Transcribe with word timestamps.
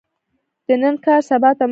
د 0.67 0.69
نن 0.81 0.95
کار، 1.05 1.19
سبا 1.29 1.49
ته 1.57 1.57
مه 1.57 1.57
پریږده. 1.59 1.67